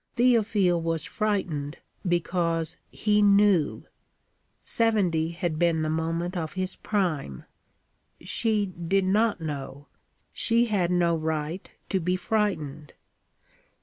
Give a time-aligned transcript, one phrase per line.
[0.15, 3.85] Théophile was frightened because he knew:
[4.63, 7.43] '70 had been the moment of his prime.
[8.19, 9.85] She did not know;
[10.33, 12.95] she had no right to be frightened.